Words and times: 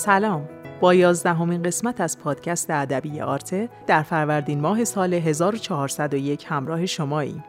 سلام 0.00 0.48
با 0.80 0.94
یازدهمین 0.94 1.62
قسمت 1.62 2.00
از 2.00 2.18
پادکست 2.18 2.70
ادبی 2.70 3.20
آرته 3.20 3.68
در 3.86 4.02
فروردین 4.02 4.60
ماه 4.60 4.84
سال 4.84 5.14
1401 5.14 6.44
همراه 6.48 6.86
شماییم. 6.86 7.44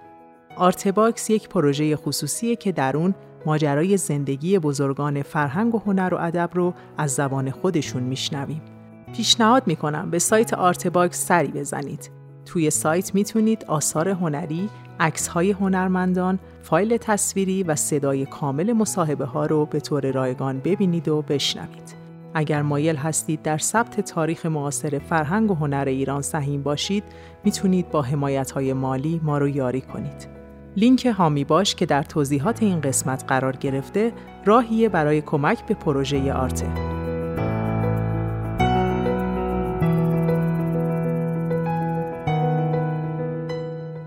آرت 0.55 0.87
باکس 0.87 1.29
یک 1.29 1.49
پروژه 1.49 1.95
خصوصیه 1.95 2.55
که 2.55 2.71
در 2.71 2.97
اون 2.97 3.15
ماجرای 3.45 3.97
زندگی 3.97 4.59
بزرگان 4.59 5.22
فرهنگ 5.22 5.76
و 5.76 5.79
هنر 5.79 6.13
و 6.13 6.17
ادب 6.17 6.49
رو 6.53 6.73
از 6.97 7.12
زبان 7.12 7.51
خودشون 7.51 8.03
میشنویم. 8.03 8.62
پیشنهاد 9.15 9.63
می‌کنم 9.68 10.09
به 10.09 10.19
سایت 10.19 10.54
آرت 10.54 10.87
باکس 10.87 11.26
سری 11.26 11.51
بزنید. 11.51 12.12
توی 12.45 12.69
سایت 12.69 13.15
می‌تونید 13.15 13.65
آثار 13.68 14.09
هنری، 14.09 14.69
های 15.33 15.51
هنرمندان، 15.51 16.40
فایل 16.62 16.98
تصویری 16.98 17.63
و 17.63 17.76
صدای 17.76 18.26
کامل 18.26 18.73
مصاحبه 18.73 19.26
ها 19.26 19.45
رو 19.45 19.66
به 19.66 19.80
طور 19.80 20.12
رایگان 20.12 20.59
ببینید 20.59 21.08
و 21.08 21.22
بشنوید. 21.22 22.01
اگر 22.34 22.62
مایل 22.62 22.95
هستید 22.95 23.41
در 23.41 23.58
ثبت 23.58 24.02
تاریخ 24.02 24.45
معاصر 24.45 24.99
فرهنگ 24.99 25.52
و 25.52 25.55
هنر 25.55 25.85
ایران 25.88 26.22
سهیم 26.22 26.63
باشید 26.63 27.03
می‌تونید 27.44 27.89
با 27.89 28.02
حمایت 28.02 28.52
های 28.52 28.73
مالی 28.73 29.22
ما 29.23 29.38
رو 29.38 29.48
یاری 29.48 29.81
کنید. 29.81 30.27
لینک 30.75 31.05
هامی 31.05 31.44
باش 31.44 31.75
که 31.75 31.86
در 31.86 32.03
توضیحات 32.03 32.63
این 32.63 32.81
قسمت 32.81 33.23
قرار 33.27 33.55
گرفته 33.55 34.13
راهیه 34.45 34.89
برای 34.89 35.22
کمک 35.22 35.66
به 35.66 35.73
پروژه 35.73 36.34
آرته. 36.34 36.67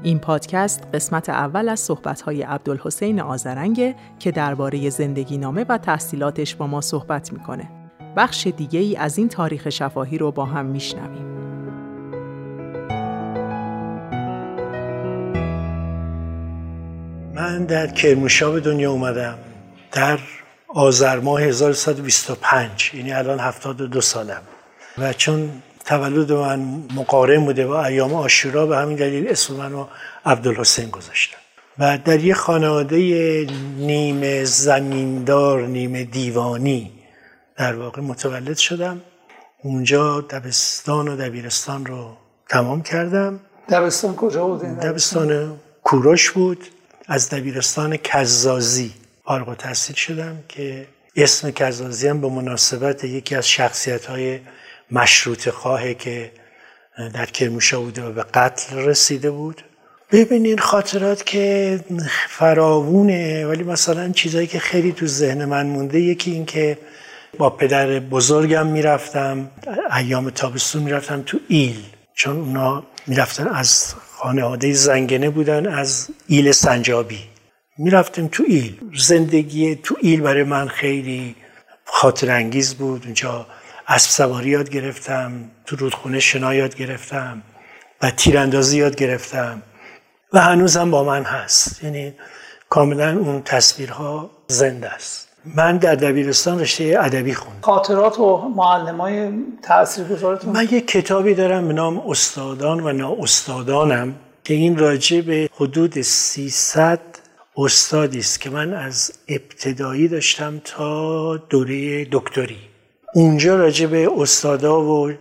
این 0.03 0.19
پادکست 0.19 0.89
قسمت 0.95 1.29
اول 1.29 1.69
از 1.69 1.81
صحبت‌های 1.81 2.43
عبدالحسین 2.43 3.21
آزرنگه 3.21 3.95
که 4.19 4.31
درباره 4.31 4.91
زندگی 4.91 5.39
نامه 5.39 5.65
و 5.69 5.79
تحصیلاتش 5.79 6.55
با 6.55 6.67
ما 6.67 6.81
صحبت 6.81 7.33
می‌کنه. 7.33 7.84
بخش 8.17 8.47
دیگه 8.47 8.81
ای 8.81 8.97
از 8.97 9.19
این 9.19 9.29
تاریخ 9.29 9.71
شفاهی 9.71 10.19
رو 10.19 10.33
با 10.33 10.45
هم 10.45 10.67
میشنویم. 10.67 11.35
من 17.35 17.65
در 17.65 17.87
کرموشا 17.87 18.51
به 18.51 18.61
دنیا 18.61 18.93
اومدم. 18.93 19.39
در 19.93 20.19
آذر 20.69 21.21
ماه 21.21 21.43
1125 21.43 22.91
یعنی 22.95 23.13
الان 23.13 23.41
72 23.41 24.01
سالم. 24.01 24.43
و 24.99 25.13
چون 25.13 25.51
تولد 25.85 26.33
من 26.33 26.61
مقارن 26.95 27.45
بوده 27.45 27.67
با 27.67 27.85
ایام 27.85 28.15
آشورا 28.15 28.67
به 28.67 28.77
همین 28.77 28.97
دلیل 28.97 29.29
اسم 29.29 29.55
منو 29.55 29.87
عبدالحسین 30.27 30.91
گذاشتم 30.91 31.39
و 31.79 31.99
در 32.05 32.21
یه 32.21 32.35
خانواده 32.35 32.97
نیمه 33.79 34.45
زمیندار 34.45 35.67
نیمه 35.67 36.05
دیوانی 36.05 36.91
در 37.57 37.77
واقع 37.77 38.03
متولد 38.03 38.57
شدم. 38.57 39.01
اونجا 39.63 40.21
دبستان 40.21 41.09
و 41.09 41.17
دبیرستان 41.17 41.87
رو 41.87 42.17
تمام 42.49 42.83
کردم. 42.83 43.41
دبستان 43.69 44.17
کجا 44.17 44.47
بود؟ 44.47 44.63
دبستان 44.63 45.61
کوروش 45.83 46.31
بود. 46.31 46.65
از 47.09 47.31
دبیرستان 47.31 47.97
کزازی 47.97 48.95
فارغ 49.25 49.49
و 49.49 49.55
تحصیل 49.55 49.97
شدم 49.97 50.39
که 50.49 50.87
اسم 51.17 51.51
کزازی 51.51 52.09
هم 52.09 52.21
به 52.21 52.29
مناسبت 52.29 53.05
یکی 53.05 53.35
از 53.35 53.49
شخصیت 53.49 54.07
های 54.07 54.41
مشروط 54.91 55.49
خواهه 55.49 55.95
که 55.95 56.33
در 57.15 57.27
کرموشا 57.27 57.81
بوده 57.81 58.03
و 58.03 58.13
به 58.13 58.23
قتل 58.23 58.77
رسیده 58.77 59.31
بود. 59.31 59.63
ببینین 60.13 60.59
خاطرات 60.59 61.27
که 61.27 61.81
فراوونه 62.29 63.47
ولی 63.47 63.63
مثلا 63.63 64.13
چیزایی 64.13 64.47
که 64.47 64.59
خیلی 64.59 64.93
تو 64.93 65.07
ذهن 65.07 65.45
من 65.45 65.67
مونده 65.67 66.01
یکی 66.01 66.31
این 66.31 66.47
که 66.47 66.79
با 67.39 67.51
پدر 67.51 67.99
بزرگم 67.99 68.67
می‌رفتم 68.67 69.51
ایام 69.97 70.31
تابستون 70.31 70.83
می‌رفتم 70.83 71.23
تو 71.23 71.39
ایل. 71.49 71.83
چون 72.15 72.37
اونا 72.37 72.83
می‌رفتن 73.07 73.49
از 73.49 73.95
خانواده 74.13 74.73
زنگنه 74.73 75.31
بودن 75.31 75.67
از 75.67 76.09
ایل 76.27 76.53
سنجابی. 76.53 77.21
می‌رفتیم 77.79 78.29
تو 78.33 78.45
ایل. 78.47 78.81
زندگی 78.97 79.75
تو 79.75 79.97
ایل 80.01 80.21
برای 80.21 80.43
من 80.43 80.69
خیلی 80.69 81.37
خاطر 81.85 82.31
انگیز 82.31 82.75
بود. 82.75 83.05
اونجا 83.05 83.47
اسب 83.89 84.11
سواری 84.11 84.51
یاد 84.51 84.71
گرفتم 84.71 85.51
تو 85.67 85.77
رودخونه 85.77 86.21
شنا 86.21 86.55
یاد 86.55 86.77
گرفتم 86.77 87.43
و 88.03 88.11
تیراندازی 88.11 88.79
یاد 88.79 88.97
گرفتم. 88.97 89.63
و 90.33 90.41
هنوزم 90.41 90.91
با 90.91 91.05
من 91.05 91.23
هست. 91.25 91.85
یعنی 91.85 92.15
کاملا 92.69 93.19
اون 93.19 93.43
تصویرها 93.43 94.31
زنده 94.47 94.91
است. 94.91 95.29
من 95.47 95.77
در 95.77 95.95
دبیرستان 95.95 96.61
رشته 96.61 96.97
ادبی 97.01 97.35
خوندم. 97.35 97.61
خاطرات 97.61 98.19
و 98.19 98.37
معلمای 98.37 99.33
تاثیرگذارتون. 99.63 100.53
من 100.53 100.63
یک 100.63 100.87
کتابی 100.87 101.35
دارم 101.35 101.69
به 101.69 101.75
نام 101.75 101.99
استادان 102.11 102.81
و 102.81 102.93
نااستادانم 102.93 104.15
که 104.45 104.55
این 104.55 104.79
راجع 104.79 105.21
به 105.21 105.49
حدود 105.53 106.01
300 106.01 107.01
استادی 107.57 108.19
است 108.19 108.41
که 108.41 108.51
من 108.51 108.75
از 108.75 109.13
ابتدایی 109.29 110.09
داشتم 110.09 110.61
تا 110.65 111.37
دوره 111.37 112.07
دکتری. 112.13 112.59
اونجا 113.15 113.57
راجع 113.57 113.87
به 113.87 114.11
استادا 114.19 114.81
و 114.81 115.13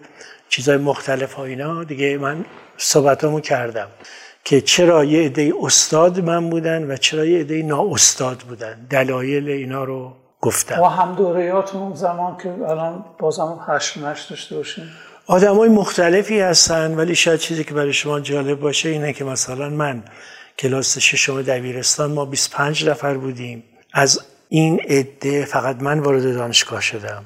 چیزای 0.50 0.78
مختلف 0.78 1.33
ها 1.33 1.45
اینا 1.45 1.83
دیگه 1.83 2.17
من 2.17 2.45
صحبتامو 2.78 3.39
کردم. 3.39 3.88
که 4.44 4.62
چرا 4.62 5.04
یه 5.04 5.26
عده 5.26 5.54
استاد 5.62 6.20
من 6.20 6.50
بودن 6.50 6.92
و 6.92 6.98
چرا 6.98 7.26
یه 7.26 7.40
عده 7.40 7.64
نااستاد 7.64 8.38
بودن. 8.38 8.88
دلایل 8.90 9.50
اینا 9.50 9.84
رو 9.84 10.14
گفتم. 10.42 10.80
و 10.81 10.86
هم 10.86 11.16
دورهاتون 11.16 11.81
اون 11.81 11.96
زمان 11.96 12.38
که 12.38 12.50
الان 12.50 13.06
بازم 13.20 13.59
هشت 13.68 13.98
نشت 13.98 14.30
داشته 14.30 14.56
باشین 14.56 14.84
آدم 15.28 15.58
های 15.58 15.70
مختلفی 15.70 16.40
هستن 16.40 16.96
ولی 16.96 17.16
شاید 17.16 17.40
چیزی 17.40 17.64
که 17.64 17.74
برای 17.74 17.94
شما 17.94 18.20
جالب 18.20 18.59
باشه 18.59 18.90
اینه 18.90 19.14
که 19.14 19.24
مثلا 19.24 19.70
من 19.70 20.04
کلاس 20.60 20.98
ششم 20.98 21.42
دبیرستان 21.42 22.12
ما 22.12 22.25
25 22.25 22.90
نفر 22.90 23.18
بودیم. 23.18 23.64
از 23.94 24.22
این 24.50 24.80
عده 24.80 25.46
فقط 25.46 25.81
من 25.81 26.00
وارد 26.00 26.34
دانشگاه 26.36 26.81
شدم. 26.81 27.24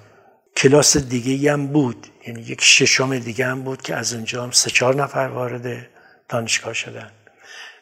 کلاس 0.57 0.97
دیگه 0.97 1.53
هم 1.53 1.67
بود. 1.67 2.07
یعنی 2.27 2.41
یک 2.41 2.61
ششم 2.61 3.19
دیگه 3.19 3.45
هم 3.45 3.61
بود 3.61 3.81
که 3.81 3.95
از 3.95 4.13
اونجا 4.13 4.43
هم 4.43 4.51
سه 4.51 4.69
چهار 4.69 4.95
نفر 4.95 5.27
وارد 5.27 5.87
دانشگاه 6.29 6.73
شدن. 6.73 7.11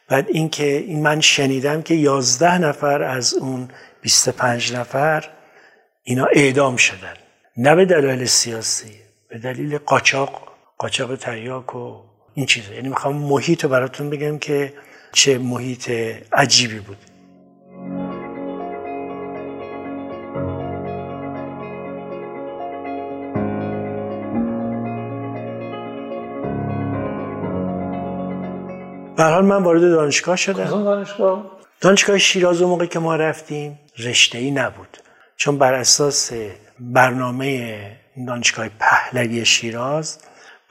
بعد 0.07 0.25
اینکه 0.29 0.65
این 0.65 1.01
من 1.01 1.21
شنیدم 1.21 1.81
که 1.81 1.95
یازده 1.95 2.57
نفر 2.57 3.03
از 3.03 3.33
اون 3.33 3.69
25 4.01 4.73
نفر 4.73 5.29
اینا 6.03 6.25
اعدام 6.33 6.75
شدن. 6.75 7.13
نه 7.57 7.75
به 7.75 7.85
دلایل 7.85 8.25
سیاسی 8.25 8.91
به 9.29 9.37
دلیل 9.37 9.77
قاچاق 9.77 10.51
قاچاق 10.77 11.15
تریاک 11.15 11.75
و 11.75 12.01
این 12.33 12.45
چیزا. 12.45 12.73
یعنی 12.73 12.89
می‌خوام 12.89 13.15
محیط 13.15 13.63
رو 13.63 13.69
براتون 13.69 14.09
بگم 14.09 14.39
که 14.39 14.73
چه 15.11 15.37
محیط 15.37 15.89
عجیبی 16.33 16.79
بود. 16.79 16.97
به 29.17 29.41
من 29.41 29.63
وارد 29.63 29.81
دانشگاه 29.81 30.35
شدم. 30.35 30.63
دانشگاه؟ 30.63 31.51
دانشگاه 31.81 32.17
شیراز 32.17 32.61
اون 32.61 32.69
موقع 32.69 32.85
که 32.85 32.99
ما 32.99 33.15
رفتیم 33.15 33.79
رشته 33.97 34.37
ای 34.37 34.51
نبود. 34.51 34.97
چون 35.37 35.57
بر 35.57 35.73
اساس 35.73 36.31
برنامه 36.79 37.77
دانشگاه 38.27 38.69
پهلوی 38.79 39.45
شیراز 39.45 40.19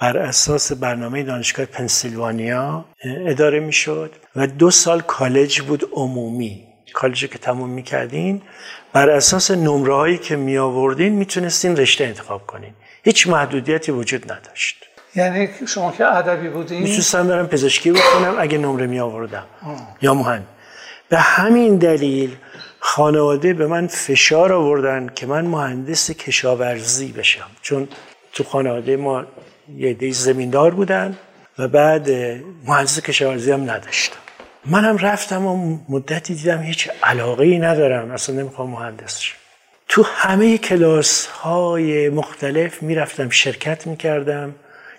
بر 0.01 0.19
اساس 0.19 0.73
برنامه 0.73 1.23
دانشگاه 1.23 1.67
پنسیلوانیا 1.67 2.85
اداره 3.05 3.61
می‌شد 3.61 4.13
و 4.37 4.47
دو 4.47 4.71
سال 4.71 5.01
کالج 5.01 5.61
بود 5.61 5.89
عمومی. 5.93 6.67
کالجی 6.95 7.29
که 7.29 7.39
تموم 7.39 7.71
می‌کردین 7.71 8.43
بر 8.93 9.11
اساس 9.11 9.51
نمره 9.51 9.95
هایی 9.95 10.19
که 10.19 10.37
می 10.37 10.59
آوردین 10.59 11.13
می‌تونستین 11.13 11.77
رشته 11.77 12.05
انتخاب 12.05 12.47
کنین. 12.47 12.73
هیچ 13.05 13.27
محدودیتی 13.27 13.93
وجود 13.93 14.33
نداشت. 14.33 14.87
یعنی 15.17 15.49
شما 15.67 15.93
که 15.93 16.17
ادبی 16.17 16.49
بودین؟ 16.49 16.83
می‌تونستم 16.83 17.29
برم 17.29 17.47
پزشکی 17.47 17.93
بکنم 17.93 18.35
اگه 18.39 18.59
نمره 18.59 18.87
می 18.87 19.01
آوردم 19.01 19.45
یا 20.03 20.15
مهم. 20.15 20.43
به 21.09 21.19
همین 21.19 21.77
دلیل 21.77 22.37
خانواده 22.81 23.55
به 23.55 23.67
من 23.67 23.87
فشار 23.87 24.53
آوردن 24.53 25.11
که 25.15 25.27
من 25.27 25.45
مهندس 25.45 26.11
کشاورزی 26.11 27.13
بشم. 27.13 27.51
چون 27.63 27.89
تو 28.33 28.45
خانواده 28.45 28.97
ما 28.97 29.25
یه 29.77 29.95
عده 29.95 30.13
زمیندار 30.13 30.71
بودن 30.71 31.17
و 31.59 31.69
بعد 31.69 32.11
مهندس 32.65 33.01
کشاورزی 33.01 33.53
هم 33.53 33.71
نداشتم. 33.71 34.17
منم 34.67 34.97
رفتم 34.97 35.47
و 35.47 35.79
مدتی 35.89 36.35
دیدم 36.35 36.63
هیچ 36.63 36.91
علاقه 37.03 37.45
ای 37.45 37.59
ندارم. 37.59 38.11
اصلا 38.11 38.37
نمی‌خوام 38.37 38.71
مهندس 38.71 39.21
شم. 39.21 39.35
تو 39.89 40.03
همه 40.03 40.59
کلاس 40.59 41.27
های 41.27 42.09
مختلف 42.09 42.83
می‌رفتم 42.83 43.31
شرکت 43.31 43.87
می‌کردم. 43.87 44.55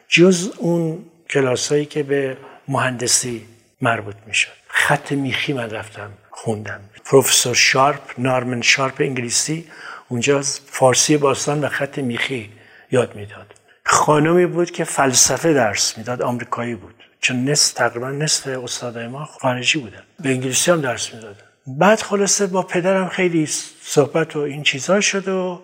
جز 0.07 0.51
اون 0.57 1.05
کلاس 1.29 1.71
هایی 1.71 1.85
که 1.85 2.03
به 2.03 2.37
مهندسی 2.67 3.45
مربوط 3.81 4.15
می‌شد. 4.27 4.51
خط 4.67 5.11
میخی 5.11 5.53
من 5.53 5.69
رفتم 5.69 6.11
خوندم. 6.31 6.79
پروفسور 7.05 7.55
شارپ 7.55 8.01
نارمن 8.17 8.61
شارپ 8.61 8.95
انگلیسی 8.99 9.65
اونجا 10.09 10.41
فارسی 10.65 11.17
باستان 11.17 11.61
و 11.61 11.67
خط 11.69 11.99
میخی 11.99 12.49
یاد 12.91 13.15
می‌داد. 13.15 13.53
خانمی 13.85 14.45
بود 14.45 14.71
که 14.71 14.83
فلسفه 14.83 15.53
درس 15.53 15.97
می‌داد 15.97 16.21
آمریکایی 16.21 16.75
بود. 16.75 16.95
چون 17.21 17.49
نصف 17.49 17.73
تقریبا 17.73 18.09
نصف 18.11 18.47
استادای 18.47 19.07
ما 19.07 19.25
خارجی 19.25 19.79
بودن. 19.79 20.03
به 20.19 20.29
انگلیسی 20.29 20.71
هم 20.71 20.81
درس 20.81 21.13
می‌دادن 21.13 21.43
بعد 21.67 22.01
خلاصه 22.01 22.47
با 22.47 22.61
پدرم 22.61 23.09
خیلی 23.09 23.45
صحبت 23.81 24.35
و 24.35 24.39
این 24.39 24.63
چیزها 24.63 25.01
شد 25.01 25.27
و 25.27 25.61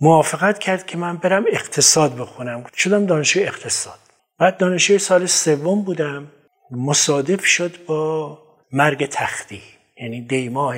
موافقت 0.00 0.58
کرد 0.58 0.86
که 0.86 0.98
من 0.98 1.16
برم 1.16 1.44
اقتصاد 1.52 2.16
بخونم. 2.16 2.64
شدم 2.76 3.06
دانشجوی 3.06 3.44
اقتصاد. 3.44 3.98
بعد 4.38 4.56
دانشجوی 4.56 4.98
سال 4.98 5.26
سوم 5.26 5.82
بودم. 5.82 6.26
مصادف 6.70 7.44
شد 7.44 7.84
با 7.86 8.38
مرگ 8.72 9.06
تختی. 9.06 9.62
یعنی 10.00 10.20
دی 10.20 10.48
ماه 10.48 10.76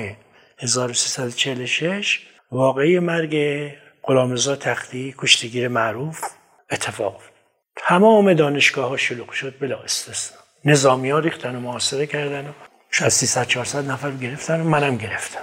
1346 0.59 2.19
واقعی 2.51 2.99
مرگ 2.99 3.35
غلامرضا 4.03 4.55
تختی 4.55 5.15
کشتیگیر 5.17 5.67
معروف 5.67 6.21
اتفاق. 6.71 7.21
تمام 7.77 8.33
دانشگاه 8.33 8.89
ها 8.89 8.97
شلوغ 8.97 9.31
شد 9.31 9.59
بلا 9.59 9.79
استثنا. 9.79 10.37
نظامی 10.65 11.09
ها 11.09 11.19
ریختن 11.19 11.55
و 11.55 11.59
محاصره 11.59 12.05
کردن 12.05 12.47
و 12.47 12.51
شاید 12.91 13.11
300 13.11 13.47
400 13.47 13.91
نفر 13.91 14.11
گرفتن 14.11 14.61
و 14.61 14.63
منم 14.63 14.97
گرفتن 14.97 15.41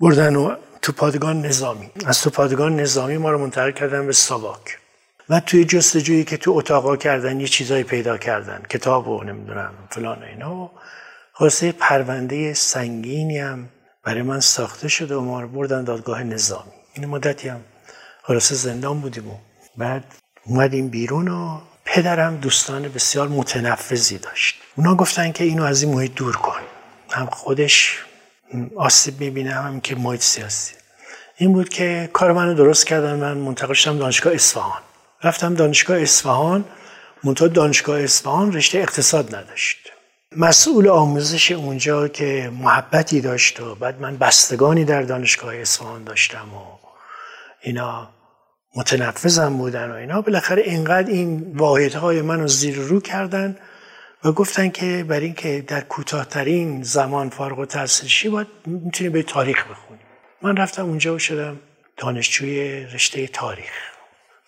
بردن 0.00 0.36
و 0.36 0.56
تو 0.82 0.92
پادگان 0.92 1.46
نظامی. 1.46 1.90
از 2.06 2.22
تو 2.22 2.30
پادگان 2.30 2.80
نظامی 2.80 3.16
ما 3.16 3.30
رو 3.30 3.38
منتقل 3.38 3.70
کردن 3.70 4.06
به 4.06 4.12
ساواک. 4.12 4.78
و 5.28 5.40
توی 5.40 5.64
جستجویی 5.64 6.24
که 6.24 6.36
تو 6.36 6.50
اتاقا 6.50 6.96
کردن 6.96 7.40
یه 7.40 7.48
چیزایی 7.48 7.84
پیدا 7.84 8.18
کردن. 8.18 8.62
کتاب 8.70 9.08
و 9.08 9.24
نمی‌دونم 9.24 9.72
فلان 9.90 10.22
اینا. 10.22 10.54
و 10.54 10.70
خلاصه 11.32 11.72
پرونده 11.72 12.54
سنگینی 12.54 13.38
هم 13.38 13.68
برای 14.04 14.22
من 14.22 14.40
ساخته 14.40 14.88
شده 14.88 15.16
و 15.16 15.20
ما 15.20 15.40
رو 15.40 15.48
بردن 15.48 15.84
دادگاه 15.84 16.22
نظامی. 16.22 16.72
این 16.94 17.06
مدتی 17.06 17.48
هم 17.48 17.60
خلاصه 18.22 18.54
زندان 18.54 19.00
بودیم 19.00 19.28
و 19.28 19.34
بعد 19.76 20.04
اومدیم 20.44 20.88
بیرون 20.88 21.28
و 21.28 21.60
پدرم 21.84 22.36
دوستان 22.36 22.82
بسیار 22.82 23.28
متنفذی 23.28 24.18
داشت. 24.18 24.56
اونا 24.76 24.94
گفتن 24.94 25.32
که 25.32 25.44
اینو 25.44 25.64
از 25.64 25.82
این 25.82 25.94
محیط 25.94 26.14
دور 26.14 26.36
کن. 26.36 26.60
هم 27.10 27.26
خودش 27.26 28.04
آسیب 28.76 29.20
می‌بینه 29.20 29.54
هم 29.54 29.80
که 29.80 29.94
محیط 29.94 30.22
سیاسی. 30.22 30.74
این 31.36 31.52
بود 31.52 31.68
که 31.68 32.10
کار 32.12 32.32
منو 32.32 32.54
درست 32.54 32.86
کردن. 32.86 33.14
من 33.14 33.36
منتقل 33.36 33.74
شدم 33.74 33.98
دانشگاه 33.98 34.34
اصفهان. 34.34 34.80
رفتم 35.22 35.54
دانشگاه 35.54 36.00
اصفهان. 36.00 36.64
منتها 37.24 37.48
دانشگاه 37.48 38.00
اصفهان 38.00 38.52
رشته 38.52 38.78
اقتصاد 38.78 39.34
نداشت. 39.34 39.92
مسئول 40.36 40.88
آموزش 40.88 41.52
اونجا 41.52 42.08
که 42.08 42.52
محبتی 42.58 43.20
داشت 43.20 43.60
و 43.60 43.74
بعد 43.74 44.00
من 44.00 44.16
بستگانی 44.16 44.84
در 44.84 45.02
دانشگاه 45.02 45.56
اصفهان 45.56 46.04
داشتم 46.04 46.54
و 46.54 46.78
اینا 47.62 48.08
متنفذم 48.76 49.58
بودن 49.58 49.90
و 49.90 49.94
اینا. 49.94 50.20
بالاخره 50.20 50.62
اینقدر 50.62 51.08
این 51.08 51.52
واحدهای 51.56 52.22
منو 52.22 52.48
زیر 52.48 52.76
رو 52.76 53.00
کردن 53.00 53.56
و 54.24 54.32
گفتن 54.32 54.70
که 54.70 55.04
برای 55.08 55.24
اینکه 55.24 55.64
در 55.66 55.80
کوتاهترین 55.80 56.82
زمان 56.82 57.30
فارغ 57.30 57.58
و 57.58 57.66
تحصیل 57.66 58.30
باید 58.30 58.46
می‌تونی 58.66 59.10
به 59.10 59.22
تاریخ 59.22 59.64
بخونی. 59.70 60.00
من 60.42 60.56
رفتم 60.56 60.84
اونجا 60.84 61.14
و 61.14 61.18
شدم 61.18 61.60
دانشجوی 61.96 62.84
رشته 62.84 63.26
تاریخ. 63.26 63.72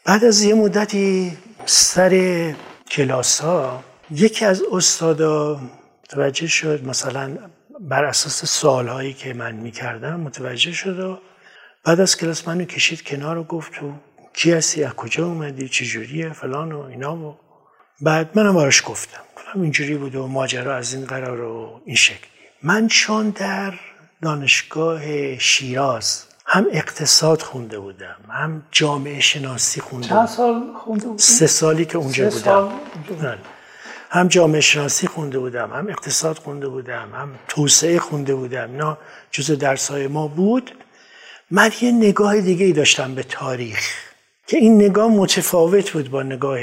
بعد 0.05 0.25
از 0.25 0.43
یه 0.43 0.55
مدتی 0.55 1.37
سر 1.67 2.55
کلاس 2.91 3.41
ها 3.41 3.85
یکی 4.11 4.45
از 4.45 4.63
استادا 4.73 5.61
متوجه 6.05 6.47
شد 6.47 6.85
مثلا 6.85 7.39
بر 7.81 8.05
اساس 8.05 8.45
سوال 8.45 8.89
هایی 8.89 9.13
که 9.13 9.35
من 9.35 9.55
می‌کردم 9.55 10.21
متوجه 10.21 10.73
شد 10.73 10.99
و 10.99 11.19
بعد 11.85 12.01
از 12.01 12.17
کلاس 12.17 12.49
منو 12.49 12.65
کشید 12.65 13.03
کنار 13.03 13.39
و 13.39 13.45
گفت 13.45 13.73
تو 13.73 13.93
کی 14.33 14.53
هستی؟ 14.53 14.85
از 14.85 14.93
کجا 14.93 15.27
اومدی؟ 15.27 15.69
چجوریه؟ 15.69 16.33
فلان 16.33 16.73
و 16.73 16.81
اینا 16.81 17.17
و 17.17 17.37
بعد 18.01 18.39
منم 18.39 18.55
براش 18.55 18.83
گفتم. 18.87 19.21
گفتم 19.55 19.63
اینجوری 19.63 19.95
بود 19.95 20.15
و 20.15 20.27
ماجرا 20.27 20.77
از 20.77 20.95
این 20.95 21.05
قرار 21.05 21.41
و 21.41 21.81
این 21.85 21.97
شکلی 21.97 22.19
من 22.63 22.89
چون 22.89 23.31
در 23.31 23.75
دانشگاه 24.23 25.39
شیراز 25.39 26.25
هم 26.47 26.67
اقتصاد 26.73 27.43
خونده 27.43 27.79
بودم 27.79 28.17
هم 28.29 28.63
جامعه 28.71 29.21
شناسی 29.21 29.81
خونده 29.81 30.09
چند 30.09 30.29
سال 30.29 30.63
خونده 30.85 31.05
بودم؟ 31.05 31.17
سه 31.17 31.47
سالی 31.47 31.85
که 31.85 31.99
اونجا 31.99 32.31
سه 32.31 32.37
بودم. 32.37 32.45
سال 32.45 33.19
بله. 33.21 33.39
هم 34.11 34.29
جامعه 34.29 34.61
شناسی 34.61 35.07
خونده 35.07 35.39
بودم 35.39 35.73
هم 35.73 35.89
اقتصاد 35.89 36.39
خونده 36.39 36.69
بودم 36.69 37.09
هم 37.15 37.29
توسعه 37.49 37.99
خونده 37.99 38.35
بودم. 38.35 38.71
اینا 38.71 38.99
جز 39.31 39.51
درسای 39.51 40.07
ما 40.07 40.29
بود. 40.29 40.71
من 41.51 41.71
یه 41.81 41.93
نگاه 41.93 42.41
دیگه 42.41 42.67
ای 42.67 42.73
داشتم 42.73 43.15
به 43.15 43.23
تاریخ 43.23 43.79
که 44.47 44.57
این 44.57 44.83
نگاه 44.83 45.09
متفاوت 45.11 45.91
بود 45.91 46.11
با 46.11 46.23
نگاه 46.23 46.61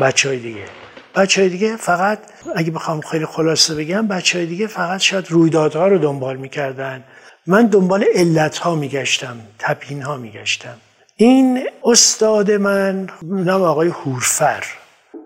بچه 0.00 0.28
های 0.28 0.38
دیگه. 0.38 0.91
بچه 1.14 1.40
های 1.40 1.50
دیگه 1.50 1.76
فقط 1.76 2.18
اگه 2.56 2.70
بخوام 2.70 3.00
خیلی 3.00 3.26
خلاصه 3.26 3.74
بگم 3.74 4.06
بچه 4.08 4.38
های 4.38 4.46
دیگه 4.46 4.66
فقط 4.66 5.00
شاید 5.00 5.30
رویدادها 5.30 5.88
رو 5.88 5.98
دنبال 5.98 6.36
می‌کردن. 6.36 7.04
من 7.46 7.66
دنبال 7.66 8.04
علت 8.14 8.58
ها 8.58 8.74
میگشتم 8.74 9.36
تپین 9.58 10.02
ها 10.02 10.16
میگشتم. 10.16 10.76
این 11.16 11.68
استاد 11.84 12.50
من 12.50 13.08
نام 13.22 13.62
آقای 13.62 13.88
هورفر 13.88 14.64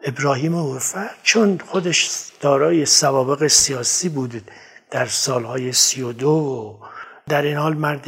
ابراهیم 0.05 0.55
هورفر 0.55 1.11
چون 1.23 1.61
خودش 1.67 2.11
دارای 2.41 2.87
سوابق 2.87 3.47
سیاسی 3.47 4.09
بود 4.09 4.43
در 4.91 5.07
سالهای 5.07 5.73
سی 5.73 6.03
و 6.03 6.13
دو. 6.13 6.79
در 7.29 7.43
این 7.43 7.57
حال 7.57 7.75
مرد 7.75 8.07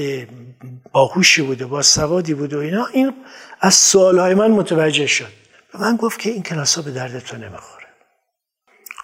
باهوشی 0.93 1.43
بوده 1.43 1.67
با 1.67 1.83
سوادی 1.83 2.35
بود 2.35 2.55
و 2.55 2.59
اینا. 2.59 2.87
این 2.93 3.13
از 3.61 3.75
سوالهای 3.75 4.35
من 4.35 4.51
متوجه 4.51 5.07
شد. 5.07 5.48
به 5.73 5.79
من 5.79 5.97
گفت 5.97 6.21
که 6.21 6.31
این 6.31 6.43
کلاس 6.43 6.77
ها 6.77 6.83
به 6.83 6.91
درد 6.91 7.19
تو 7.19 7.37
نمی‌خوره. 7.37 7.87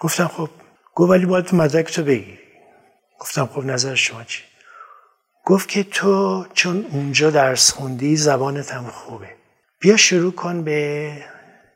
گفتم 0.00 0.28
خب 0.28 0.50
گفت 0.94 1.10
ولی 1.10 1.26
باید 1.26 1.54
مدرک 1.54 1.92
تو 1.92 2.02
بگیری 2.02 2.38
گفتم 3.18 3.46
خب 3.46 3.64
نظر 3.64 3.94
شما 3.94 4.24
چی؟ 4.24 4.42
گفت 5.44 5.68
که 5.68 5.82
تو 5.82 6.46
چون 6.54 6.86
اونجا 6.92 7.30
درس 7.30 7.72
خوندی 7.72 8.16
زبانت 8.16 8.72
هم 8.72 8.86
خوبه. 8.86 9.34
بیا 9.80 9.96
شروع 9.96 10.32
کن 10.32 10.64
به 10.64 11.12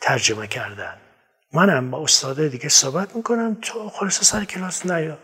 ترجمه 0.01 0.47
کردن. 0.47 0.97
منم 1.53 1.91
با 1.91 2.03
استاد 2.03 2.49
دیگه 2.49 2.69
صحبت 2.69 3.17
می‌کنم 3.17 3.57
تو 3.63 3.89
خلاصه 3.89 4.25
سر 4.25 4.45
کلاس 4.45 4.87
نیا. 4.87 5.19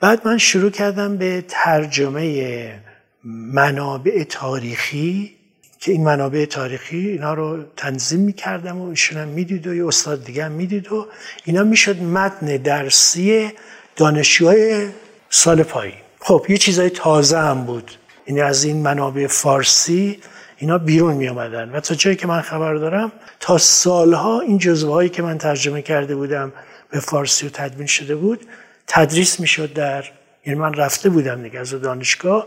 بعد 0.00 0.26
من 0.26 0.38
شروع 0.38 0.70
کردم 0.70 1.16
به 1.16 1.44
ترجمه 1.48 2.82
منابع 3.24 4.24
تاریخی 4.24 5.39
که 5.80 5.92
این 5.92 6.04
منابع 6.04 6.44
تاریخی 6.44 7.08
اینا 7.08 7.34
رو 7.34 7.62
تنظیم 7.76 8.20
می‌کردم 8.20 8.80
و 8.80 8.88
ایشون 8.88 9.18
هم 9.18 9.28
می‌دید 9.28 9.66
و 9.66 9.74
یه 9.74 9.86
استاد 9.86 10.24
دیگه 10.24 10.44
هم 10.44 10.52
می‌دید 10.52 10.92
و 10.92 11.06
اینا 11.44 11.64
می‌شد 11.64 12.02
متن 12.02 12.56
درسی 12.56 13.52
دانشجوهای 13.96 14.88
سال 15.30 15.62
پایین. 15.62 15.94
خب 16.20 16.46
یه 16.48 16.58
چیزای 16.58 16.90
تازه 16.90 17.38
هم 17.38 17.64
بود. 17.64 17.90
این 18.24 18.42
از 18.42 18.64
این 18.64 18.76
منابع 18.82 19.26
فارسی 19.26 20.20
اینا 20.56 20.78
بیرون 20.78 21.14
می 21.14 21.28
آمدن 21.28 21.70
و 21.70 21.80
تا 21.80 21.94
جایی 21.94 22.16
که 22.16 22.26
من 22.26 22.40
خبر 22.40 22.74
دارم 22.74 23.12
تا 23.40 23.58
سالها 23.58 24.40
این 24.40 24.58
جزوه 24.58 24.92
هایی 24.92 25.08
که 25.08 25.22
من 25.22 25.38
ترجمه 25.38 25.82
کرده 25.82 26.14
بودم 26.14 26.52
به 26.90 27.00
فارسی 27.00 27.46
و 27.46 27.50
تدوین 27.50 27.86
شده 27.86 28.16
بود 28.16 28.46
تدریس 28.86 29.40
می‌شد 29.40 29.72
در 29.72 30.04
یعنی 30.46 30.58
من 30.58 30.74
رفته 30.74 31.08
بودم 31.08 31.42
دیگه 31.42 31.60
از 31.60 31.70
دانشگاه 31.70 32.46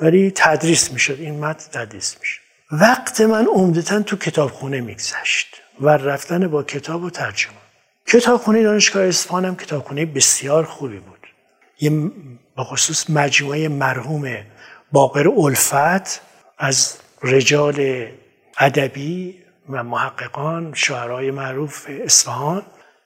ولی 0.00 0.32
تدریس 0.34 0.92
می‌شد. 0.92 1.16
این 1.20 1.40
متن 1.40 1.84
تدریس 1.84 2.16
می‌شد. 2.20 2.49
وقت 2.72 3.20
من 3.20 3.46
عمدتا 3.46 4.02
تو 4.02 4.16
کتابخونه 4.16 4.80
میگذشت 4.80 5.62
و 5.80 5.88
رفتن 5.88 6.48
با 6.48 6.62
کتاب 6.62 7.02
و 7.02 7.10
ترجمه. 7.10 7.54
کتابخونه 8.06 8.62
دانشگاه 8.62 9.04
اصفهان 9.04 9.44
هم 9.44 9.56
کتابخونه 9.56 10.06
بسیار 10.06 10.64
خوبی 10.64 10.98
بود. 10.98 11.26
یه 11.80 11.90
به 12.56 12.64
خصوص 12.64 13.10
مجموعه 13.10 13.68
مرحوم 13.68 14.36
باقر 14.92 15.28
الفت 15.28 16.20
از 16.58 16.96
رجال 17.22 18.06
ادبی 18.58 19.38
و 19.70 19.84
محققان 19.84 20.74
شاعرای 20.74 21.30
معروف 21.30 21.86
اصفهان 22.04 22.62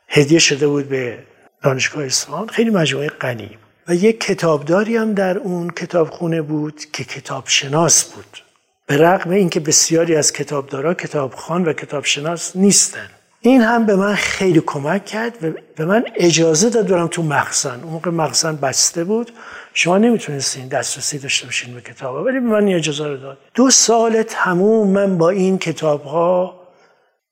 هدیه 0.09 0.39
شده 0.39 0.67
بود 0.67 0.89
به 0.89 1.19
دانشگاه 1.63 2.05
اصفهان. 2.05 2.49
خیلی 2.49 2.71
مجموعه 2.71 3.09
غنی. 3.09 3.59
و 3.89 3.95
یک 3.95 4.21
کتابداری 4.21 4.97
هم 4.97 5.15
در 5.15 5.39
اون 5.39 5.71
کتابخونه 5.71 6.43
بود 6.43 6.85
که 6.93 7.05
کتاب 7.05 7.45
شناس 7.47 8.05
بود. 8.05 8.44
به 8.87 8.97
رغم 8.97 9.31
اینکه 9.31 9.61
بسیاری 9.61 10.17
از 10.17 10.33
کتابدارا 10.33 10.95
کتابخوان 10.95 11.65
و 11.65 11.73
کتابشناس 11.73 12.57
نیستن. 12.57 13.09
این 13.41 13.63
هم 13.63 13.87
به 13.87 13.97
من 13.97 14.15
خیلی 14.15 14.63
کمک 14.67 15.05
کرد 15.05 15.45
و 15.45 15.51
به 15.77 15.85
من 15.85 16.05
اجازه 16.15 16.71
داد 16.71 16.89
برم 16.89 17.07
تو 17.07 17.23
مخزن. 17.23 17.81
اون 17.83 17.93
موقع 17.93 18.11
مخزن 18.11 18.57
بسته 18.57 19.05
بود. 19.05 19.33
شما 19.75 19.99
نمی‌تونستین 19.99 20.69
دسترسی 20.69 21.19
داشته 21.19 21.47
باشین 21.47 21.75
به 21.75 21.81
کتاب 21.81 22.15
ولی 22.15 22.41
به 22.41 22.47
من 22.47 22.69
اجازه 22.69 23.09
رو 23.09 23.17
داد. 23.17 23.39
دو 23.55 23.71
سال 23.71 24.23
تموم 24.23 24.91
من 24.91 25.19
با 25.19 25.31
این 25.31 25.59
کتاب 25.59 26.05
ها 26.05 26.61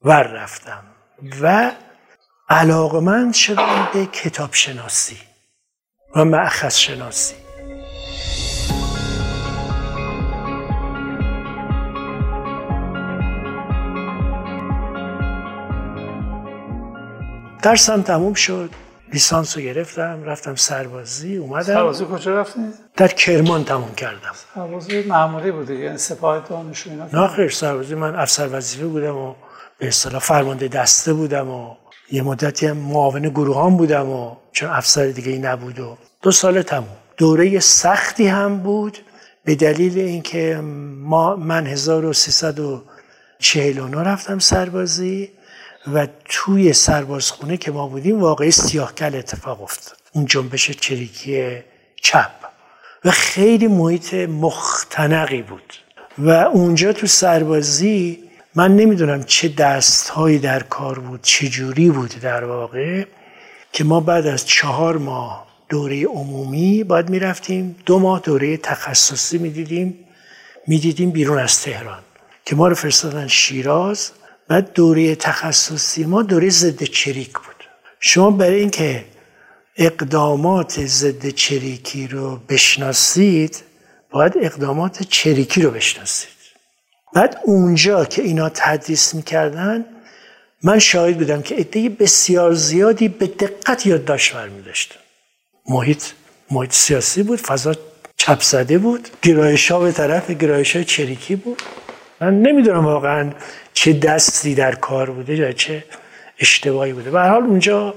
ور 0.02 0.22
رفتم 0.22 0.82
و 1.42 1.70
علاقمند 2.48 3.34
شدم 3.34 3.88
به 3.94 4.06
کتاب 4.06 4.54
شناسی 4.54 5.16
و 6.16 6.24
معخص 6.24 6.78
شناسی 6.78 7.41
درسم 17.62 18.02
تموم 18.02 18.34
شد. 18.34 18.70
لیسانس 19.12 19.56
رو 19.56 19.62
گرفتم 19.62 20.24
رفتم 20.24 20.54
سربازی 20.54 21.36
اومدم. 21.36 21.62
سربازی 21.62 22.04
کجا 22.04 22.40
رفتی؟ 22.40 22.60
در 22.96 23.08
کرمان 23.08 23.64
تموم 23.64 23.94
کردم. 23.94 24.32
سربازی 24.54 25.02
معمولی 25.02 25.50
بوده 25.50 25.74
یعنی 25.74 25.98
سپاه 25.98 26.48
دانش 26.48 26.86
اینا؟ 26.86 27.06
نه 27.12 27.28
خیر 27.28 27.48
سربازی 27.48 27.94
من 27.94 28.14
افسر 28.14 28.48
وظیفه 28.52 28.86
بودم 28.86 29.16
و 29.16 29.34
به 29.78 29.88
اصطلاح 29.88 30.18
فرمانده 30.18 30.68
دسته 30.68 31.12
بودم 31.12 31.48
و 31.48 31.74
یه 32.12 32.22
مدتی 32.22 32.66
هم 32.66 32.76
معاون 32.76 33.28
گروهان 33.28 33.76
بودم 33.76 34.08
و 34.08 34.36
چون 34.52 34.70
افسر 34.70 35.06
دیگه 35.06 35.32
ای 35.32 35.38
نبود 35.38 35.80
و 35.80 35.98
دو 36.22 36.30
سال 36.30 36.62
تموم. 36.62 36.96
دوره 37.16 37.60
سختی 37.60 38.26
هم 38.26 38.58
بود 38.58 38.98
به 39.44 39.54
دلیل 39.54 39.98
اینکه 39.98 40.60
ما 40.96 41.36
من 41.36 41.66
1349 41.66 44.02
رفتم 44.02 44.38
سربازی. 44.38 45.30
و 45.94 46.08
توی 46.24 46.72
سربازخونه 46.72 47.56
که 47.56 47.70
ما 47.70 47.88
بودیم 47.88 48.20
واقعی 48.20 48.50
سیاهکل 48.50 49.14
اتفاق 49.14 49.62
افتاد. 49.62 49.96
اون 50.12 50.26
جنبش 50.26 50.70
چریکی 50.70 51.58
چپ. 52.02 52.30
و 53.04 53.10
خیلی 53.10 53.66
محیط 53.66 54.14
مختنقی 54.14 55.42
بود. 55.42 55.74
و 56.18 56.30
اونجا 56.30 56.92
تو 56.92 57.06
سربازی 57.06 58.18
من 58.54 58.76
نمی‌دونم 58.76 59.22
چه 59.22 59.48
دستهایی 59.48 60.38
در 60.38 60.62
کار 60.62 60.98
بود 60.98 61.22
چه 61.22 61.48
جوری 61.48 61.90
بود 61.90 62.14
در 62.20 62.44
واقع 62.44 63.04
که 63.72 63.84
ما 63.84 64.00
بعد 64.00 64.26
از 64.26 64.46
چهار 64.46 64.98
ماه 64.98 65.46
دوره 65.68 66.06
عمومی 66.06 66.84
باید 66.84 67.10
می‌رفتیم. 67.10 67.76
دو 67.86 67.98
ماه 67.98 68.20
دوره 68.20 68.56
تخصصی 68.56 69.38
می‌دیدیم. 69.38 69.98
می‌دیدیم 70.66 71.10
بیرون 71.10 71.38
از 71.38 71.62
تهران 71.62 72.02
که 72.44 72.56
ما 72.56 72.68
رو 72.68 72.74
فرستادن 72.74 73.26
شیراز. 73.26 74.12
بعد 74.52 74.72
دوره 74.72 75.14
تخصصی 75.14 76.04
ما 76.04 76.22
دوره 76.22 76.50
ضد 76.50 76.82
چریک 76.82 77.32
بود. 77.32 77.64
شما 78.00 78.30
برای 78.30 78.60
اینکه 78.60 79.04
اقدامات 79.76 80.86
ضد 80.86 81.28
چریکی 81.28 82.06
رو 82.06 82.36
بشناسید 82.48 83.62
باید 84.10 84.32
اقدامات 84.40 85.02
چریکی 85.02 85.62
رو 85.62 85.70
بشناسید. 85.70 86.28
بعد 87.14 87.38
اونجا 87.44 88.04
که 88.04 88.22
اینا 88.22 88.48
تدریس 88.48 89.14
می‌کردن 89.14 89.84
من 90.62 90.78
شاهد 90.78 91.18
بودم 91.18 91.42
که 91.42 91.54
عده 91.54 91.88
بسیار 91.88 92.54
زیادی 92.54 93.08
به 93.08 93.26
دقت 93.26 93.86
یادداشت 93.86 94.34
برمی 94.34 94.62
داشتن 94.62 95.00
محیط 95.68 96.04
محیط 96.50 96.72
سیاسی 96.72 97.22
بود 97.22 97.40
فضا 97.40 97.74
چپ 98.16 98.42
زده 98.42 98.78
بود 98.78 99.08
گرایش 99.22 99.70
ها 99.70 99.80
به 99.80 99.92
طرف 99.92 100.30
گرایش 100.30 100.76
های 100.76 100.84
چریکی 100.84 101.36
بود. 101.36 101.62
من 102.20 102.42
نمی‌دونم 102.42 102.84
واقعا 102.84 103.30
چه 103.72 103.92
دستی 103.92 104.54
در 104.54 104.74
کار 104.74 105.10
بوده 105.10 105.36
یا 105.36 105.52
چه 105.52 105.84
اشتباهی 106.38 106.92
بوده. 106.92 107.10
به 107.10 107.20
حال 107.20 107.42
اونجا 107.42 107.94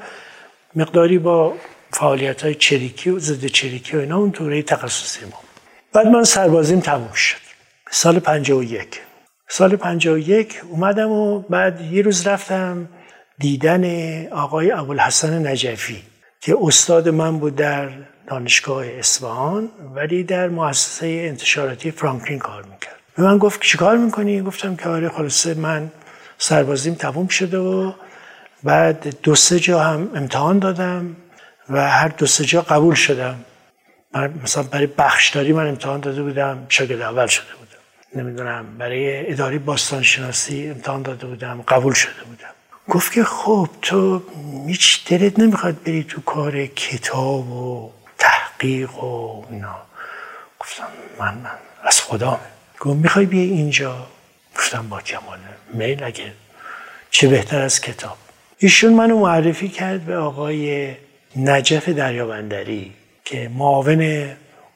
مقداری 0.76 1.18
با 1.18 1.54
فعالیت 1.92 2.42
های 2.42 2.56
چریکی 2.56 3.10
و 3.10 3.20
ضد 3.20 3.46
چریکی 3.46 3.98
و 3.98 4.00
اینا 4.00 4.18
اون 4.18 4.30
دوره 4.30 4.62
تخصصی 4.62 5.26
ما 5.26 5.40
بعد 5.94 6.08
من 6.08 6.24
سربازیم 6.24 6.80
تموم 6.80 7.14
شد. 7.14 7.38
سال 7.92 8.20
51 8.20 9.02
سال 9.48 9.76
51 9.76 10.62
اومدم 10.70 11.12
و 11.12 11.40
بعد 11.40 11.82
یه 11.82 12.02
روز 12.02 12.28
رفتم 12.28 12.90
دیدن 13.40 13.86
آقای 14.28 14.72
ابوالحسن 14.72 15.48
نجفی 15.48 16.04
که 16.42 16.56
استاد 16.62 17.10
من 17.10 17.40
بود 17.40 17.56
در 17.56 17.90
دانشگاه 18.28 18.86
اصفهان 18.88 19.70
ولی 19.96 20.24
در 20.24 20.48
مؤسسه 20.50 21.08
انتشاراتی 21.08 21.92
فرانکلین 21.92 22.40
کار 22.40 22.64
می‌کرد. 22.64 23.00
به 23.18 23.24
من 23.24 23.38
گفت 23.38 23.62
چیکار 23.62 23.98
می‌کنی؟ 23.98 24.42
گفتم 24.42 24.76
که 24.76 24.90
آره 24.90 25.10
خلاصه 25.10 25.54
من 25.54 25.92
سربازیم 26.38 26.94
تموم 26.94 27.28
شده 27.28 27.58
و 27.58 27.94
بعد 28.64 29.22
دو 29.24 29.36
سه 29.36 29.60
جا 29.60 29.84
هم 29.84 30.10
امتحان 30.16 30.60
دادم 30.60 31.16
و 31.70 31.90
هر 31.90 32.08
دو 32.08 32.26
سه 32.26 32.46
جا 32.46 32.62
قبول 32.62 32.96
شدم. 32.96 33.36
مثلا 34.44 34.64
برای 34.64 34.88
بخشداری 34.88 35.54
من 35.54 35.68
امتحان 35.68 36.00
داده 36.00 36.24
بودم 36.24 36.66
شاگرد 36.70 37.02
اول 37.02 37.28
شده 37.28 37.54
بودم. 37.60 38.24
نمی‌دونم 38.24 38.78
برای 38.78 39.32
اداری 39.32 39.60
باستان 39.60 40.04
شناسی 40.04 40.70
امتحان 40.70 41.02
داده 41.02 41.28
بودم 41.28 41.62
قبول 41.68 41.94
شده 41.94 42.24
بودم. 42.24 42.50
گفت 42.90 43.14
که 43.14 43.24
خب 43.24 43.70
تو 43.82 44.22
هیچ 44.68 45.08
دلت 45.10 45.40
نمی‌خواد 45.40 45.84
بری 45.84 46.04
تو 46.04 46.22
کار 46.22 46.66
کتاب 46.66 47.52
و 47.52 47.92
تحقیق 48.18 49.04
و 49.04 49.44
اینا. 49.50 49.76
گفتم 50.60 50.84
من, 51.20 51.34
من 51.34 51.52
از 51.84 52.02
خدا 52.02 52.40
گفت 52.86 52.98
می‌خوای 52.98 53.26
بیای 53.26 53.50
اینجا؟ 53.50 54.08
گفتم 54.56 54.90
با 54.90 55.02
کمال 55.02 55.38
میل 55.74 56.04
اگه 56.04 56.34
چه 57.12 57.28
بهتر 57.28 57.62
از 57.62 57.82
کتاب. 57.82 58.18
ایشون 58.58 58.94
منو 58.94 59.20
معرفی 59.20 59.70
کرد 59.70 60.06
به 60.06 60.18
آقای 60.18 60.94
نجف 61.36 61.90
دریابندری 61.90 62.94
که 63.26 63.52
معاون 63.54 64.30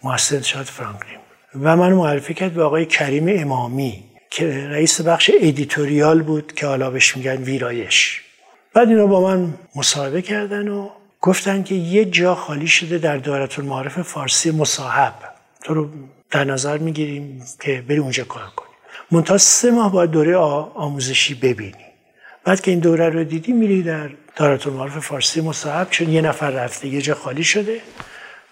مؤسسه 0.03 0.35
انتشارات 0.35 0.67
فرانکلین 0.67 1.19
و 1.55 1.77
منو 1.77 1.97
معرفی 1.97 2.33
کرد 2.33 2.53
به 2.53 2.63
آقای 2.63 2.85
کریم 2.85 3.25
امامی 3.29 4.03
که 4.29 4.67
رئیس 4.67 5.01
بخش 5.01 5.31
editorial 5.41 6.21
بود 6.21 6.53
که 6.53 6.67
حالا 6.67 6.91
بهش 6.91 7.17
میگن 7.17 7.35
ویرایش. 7.35 8.21
بعد 8.73 8.89
اینا 8.89 9.07
با 9.07 9.21
من 9.21 9.53
مصاحبه 9.75 10.21
کردن 10.21 10.67
و 10.67 10.89
گفتن 11.21 11.63
که 11.63 11.75
یه 11.75 12.05
جا 12.05 12.35
خالی 12.35 12.67
شده 12.67 12.97
در 12.97 13.17
دایرة 13.17 13.59
المعارف 13.59 14.01
فارسی 14.01 14.51
مصاحب. 14.51 15.13
تو 15.63 15.73
رو 15.73 15.89
در 16.31 16.43
نظر 16.43 16.77
می‌گیریم 16.77 17.43
که 17.61 17.83
بری 17.87 17.97
اونجا 17.97 18.23
کار 18.23 18.49
کنی 18.55 18.69
منتها 19.11 19.37
سه 19.37 19.71
ماه 19.71 19.91
باید 19.91 20.11
دوره 20.11 20.35
آموزشی 20.35 21.33
ببینی. 21.33 21.85
بعد 22.43 22.61
که 22.61 22.71
این 22.71 22.79
دوره 22.79 23.09
رو 23.09 23.23
دیدی 23.23 23.51
میری 23.51 23.83
در 23.83 24.09
دایرة 24.35 24.67
المعارف 24.67 24.97
فارسی 24.97 25.41
مصاحب 25.41 25.87
چون 25.89 26.09
یه 26.09 26.21
نفر 26.21 26.49
رفته 26.49 26.87
یه 26.87 27.01
جا 27.01 27.15
خالی 27.15 27.43
شده. 27.43 27.81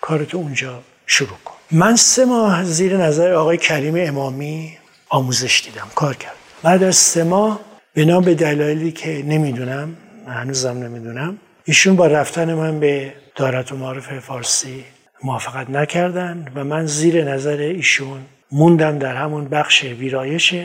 کارتو 0.01 0.37
اونجا 0.37 0.81
شروع 1.05 1.37
کن. 1.45 1.53
من 1.71 1.95
سه 1.95 2.25
ماه 2.25 2.63
زیر 2.63 2.97
نظر 2.97 3.33
آقای 3.33 3.57
کریم 3.57 3.93
امامی 3.97 4.77
آموزش 5.09 5.61
دیدم 5.65 5.87
کار 5.95 6.15
کرد. 6.15 6.35
بعد 6.63 6.83
از 6.83 6.95
سه 6.95 7.23
ماه 7.23 7.59
بنا 7.95 8.21
به 8.21 8.35
دلایلی 8.35 8.91
که 8.91 9.23
نمی‌دونم 9.25 9.97
هنوزم 10.27 10.77
نمی‌دونم 10.83 11.37
ایشون 11.65 11.95
با 11.95 12.07
رفتن 12.07 12.53
من 12.53 12.79
به 12.79 13.13
دارت 13.35 13.71
و 13.71 13.75
معارف 13.75 14.19
فارسی 14.19 14.85
موافقت 15.23 15.69
نکردن 15.69 16.51
و 16.55 16.63
من 16.63 16.85
زیر 16.85 17.23
نظر 17.23 17.57
ایشون 17.57 18.25
موندم 18.51 18.99
در 18.99 19.15
همون 19.15 19.47
بخش 19.47 19.83
ویرایش 19.83 20.55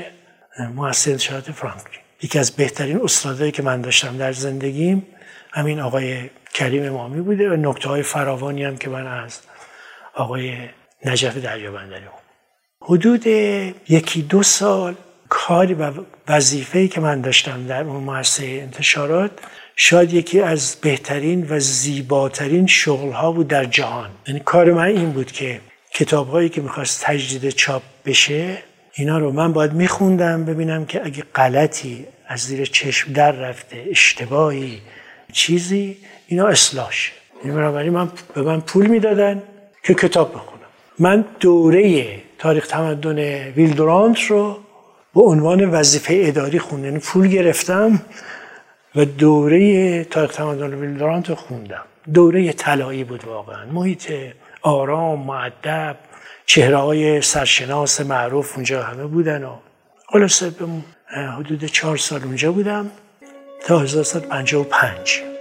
مؤسسه 0.75 1.11
انتشارات 1.11 1.53
فرانکلین. 1.53 2.01
یکی 2.23 2.39
از 2.39 2.51
بهترین 2.51 3.01
استادایی 3.03 3.53
که 3.53 3.63
من 3.63 3.81
داشتم 3.81 4.17
در 4.17 4.33
زندگیم 4.33 5.07
همین 5.53 5.81
آقای 5.81 6.31
کریم 6.55 6.85
امامی 6.85 7.21
بوده 7.21 7.51
و 7.51 7.57
نکته 7.57 7.89
های 7.89 8.03
فراوانی 8.03 8.65
هم 8.65 8.77
که 8.77 8.91
من 8.91 9.07
از 9.07 9.41
آقای 10.15 10.57
نجف 11.05 11.37
دریابندری 11.37 12.05
حدود 12.83 13.27
یکی 13.27 14.23
دو 14.23 14.43
سال 14.43 14.95
کاری 15.47 15.75
و 15.75 15.93
وظیفه‌ای 16.29 16.89
که 16.89 17.01
من 17.01 17.21
داشتم 17.21 17.67
در 17.67 17.85
اون 17.85 18.05
مؤسسه 18.05 18.45
انتشارات 18.45 19.31
شاید 19.77 20.13
یکی 20.13 20.41
از 20.41 20.77
بهترین 20.81 21.47
و 21.51 21.61
زیباترین 21.61 22.67
شغلها 22.67 23.33
بود 23.33 23.49
در 23.49 23.65
جهان. 23.65 24.11
یعنی 24.27 24.41
کار 24.41 24.73
من 24.73 24.85
این 24.85 25.11
بود 25.13 25.33
که 25.33 25.61
کتابهایی 25.95 26.49
که 26.49 26.61
می‌خواست 26.61 27.05
تجدید 27.05 27.51
چاپ 27.51 27.83
بشه 28.05 28.59
اینا 28.93 29.19
رو 29.19 29.33
من 29.33 29.53
باید 29.53 29.73
میخوندم 29.73 30.45
ببینم 30.45 30.87
که 30.87 31.01
اگه 31.05 31.23
غلطی 31.35 32.07
از 32.27 32.41
زیر 32.41 32.65
چشم 32.65 33.13
در 33.13 33.33
رفته 33.33 33.85
اشتباهی 33.91 34.81
چیزی 35.33 35.97
اینا 36.27 36.47
اصلاح 36.47 36.93
شه. 36.93 37.13
یعنی 37.45 37.57
بنابراین 37.57 37.93
من 37.93 38.11
به 38.35 38.43
من 38.43 38.61
پول 38.61 38.87
می‌دادن 38.87 39.43
که 39.83 39.95
کتاب 39.95 40.35
بخونم. 40.35 40.63
من 40.99 41.25
دوره 41.41 42.17
تاریخ 42.39 42.67
تمدن 42.67 43.19
ویلدورانت 43.57 44.21
رو 44.23 44.62
به 45.15 45.23
عنوان 45.23 45.71
وظیفه 45.71 46.15
اداری 46.27 46.59
خوندم 46.59 46.85
یعنی 46.85 46.99
پول 46.99 47.29
گرفتم 47.29 48.03
و 48.95 49.05
دوره 49.05 50.05
تاریخ 50.05 50.33
تمدن 50.33 50.75
ویلدورانت 50.75 51.29
رو 51.29 51.35
خوندم. 51.35 51.85
دوره 52.15 52.53
طلایی 52.53 53.05
بود 53.05 53.25
واقعا. 53.25 53.67
محیط 53.67 54.13
آرام 54.63 55.19
معدب 55.19 55.97
چهره 56.47 56.77
های 56.77 57.23
سرشناس 57.23 58.01
معروف 58.01 58.55
اونجا 58.55 58.83
همه 58.83 59.05
بودن 59.05 59.45
و 59.45 59.57
خلاصه 60.09 60.51
به 60.51 60.67
حدود 61.17 61.65
چهار 61.65 61.97
سال 61.97 62.25
اونجا 62.25 62.53
بودم 62.53 62.91
تا 63.67 63.79
1955 63.79 65.32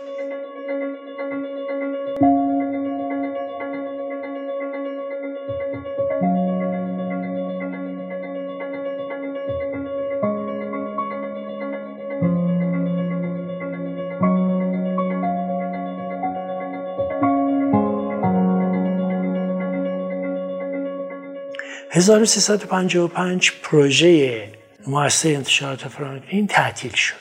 1355 22.02 23.52
پروژه 23.64 24.50
مؤسسه 24.88 25.30
انتشارات 25.30 25.88
فرانکلین 25.88 26.48
تعطیل 26.48 26.94
شد. 26.94 27.16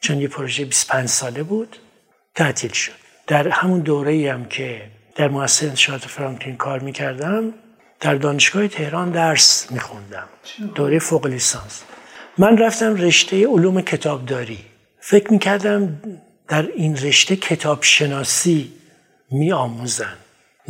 چون 0.00 0.20
یه 0.20 0.28
پروژه 0.28 0.64
25 0.64 1.08
ساله 1.08 1.42
بود 1.42 1.76
تعطیل 2.34 2.72
شد. 2.72 2.92
در 3.26 3.48
همون 3.48 3.80
دوره 3.80 4.12
ای 4.12 4.28
هم 4.28 4.44
که 4.44 4.82
در 5.14 5.28
مؤسسه 5.28 5.66
انتشارات 5.66 6.04
فرانکلین 6.04 6.56
کار 6.56 6.78
می‌کردم 6.78 7.54
در 8.00 8.14
دانشگاه 8.14 8.68
تهران 8.68 9.10
درس 9.10 9.70
میخوندم. 9.70 10.28
دوره 10.74 10.98
فوق 10.98 11.26
لیسانس. 11.26 11.82
من 12.38 12.58
رفتم 12.58 12.94
رشته 12.96 13.46
علوم 13.46 13.80
کتابداری. 13.80 14.58
فکر 15.00 15.32
می‌کردم 15.32 16.00
در 16.48 16.66
این 16.74 16.96
رشته 16.96 17.36
کتاب 17.36 17.82
شناسی 17.82 18.72
می 19.30 19.52
آموزن 19.52 20.16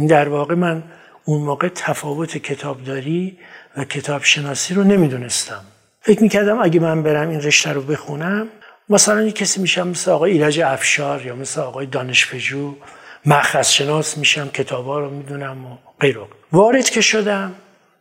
در 0.09 0.29
واقع 0.29 0.55
من 0.55 0.83
اون 1.25 1.43
موقع 1.43 1.69
تفاوت 1.69 2.39
کتابداری 2.39 3.39
و 3.77 3.85
کتاب 3.85 4.25
شناسی 4.25 4.75
رو 4.75 4.85
نمی‌دونستم. 4.85 5.65
فکر 6.01 6.23
می‌کردم 6.23 6.63
اگه 6.63 6.81
من 6.81 7.03
برم 7.03 7.29
این 7.29 7.41
رشته 7.41 7.73
رو 7.73 7.83
بخونم 7.83 8.49
مثلا 8.89 9.23
یه 9.23 9.33
کسی 9.33 9.61
میشم 9.61 9.89
مثل 9.89 10.11
آقای 10.11 10.33
ایرج 10.33 10.61
افشار 10.61 11.27
یا 11.27 11.35
مثل 11.37 11.61
آقای 11.61 11.87
دانشپژو 11.87 12.75
مخص 13.27 13.73
شناس 13.73 14.19
میشم 14.19 14.49
کتابا 14.49 14.99
رو 14.99 15.11
می‌دونم 15.11 15.67
و 15.67 15.79
غیره. 16.01 16.21
وارد 16.53 16.91
که 16.91 17.01
شدم 17.01 17.55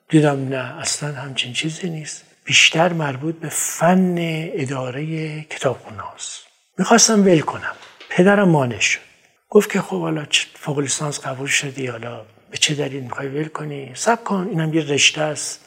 دیدم 0.10 0.50
نه 0.50 0.80
اصلا 0.80 1.12
همچین 1.12 1.54
چیزی 1.54 1.90
نیست. 1.90 2.24
بیشتر 2.46 2.94
مربوط 2.94 3.36
به 3.36 3.50
فن 3.50 4.16
اداره 4.54 5.42
کتابخونه 5.42 6.02
هاست 6.02 6.40
می‌خواستم 6.78 7.26
ول 7.26 7.40
کنم. 7.40 7.76
پدرم 8.10 8.50
مانع 8.50 8.80
شد. 8.80 9.00
گفت 9.50 9.72
که 9.72 9.82
خب 9.82 10.02
حالا 10.02 10.26
فوق 10.56 10.80
لیسانس 10.80 11.20
قبول 11.20 11.48
شدی 11.48 11.88
حالا 11.88 12.22
به 12.54 12.60
چه 12.60 12.74
دلیل 12.74 13.04
می‌خوای 13.04 13.28
ول 13.28 13.48
کنی؟ 13.48 13.92
سب 13.94 14.24
کن 14.24 14.48
اینم 14.50 14.74
یه 14.74 14.82
رشته 14.82 15.22
است. 15.22 15.60